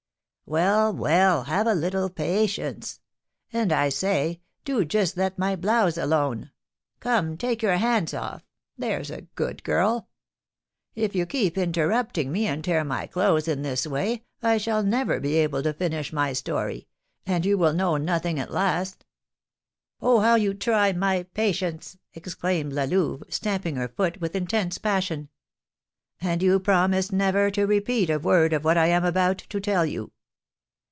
[0.47, 2.99] "Well, well, have a little patience!
[3.53, 6.51] And, I say, do just let my blouse alone!
[6.99, 8.43] Come, take your hands off,
[8.77, 10.09] there's a good girl;
[10.93, 15.21] if you keep interrupting me, and tear my clothes in this way, I shall never
[15.21, 16.89] be able to finish my story,
[17.25, 19.05] and you will know nothing at last."
[20.01, 25.29] "Oh, how you try my patience!" exclaimed La Louve, stamping her foot with intense passion.
[26.19, 29.85] "And you promise never to repeat a word of what I am about to tell
[29.85, 30.11] you?"